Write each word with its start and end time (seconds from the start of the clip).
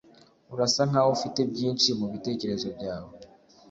Urasa 0.53 0.81
nkaho 0.89 1.09
ufite 1.17 1.39
byinshi 1.51 1.87
mubitekerezo 1.99 2.67
byawe. 2.75 3.11